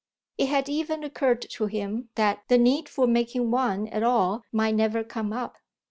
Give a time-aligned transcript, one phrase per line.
[0.39, 4.73] It had even occurred to him that the need for making one at all might
[4.73, 5.57] never come up.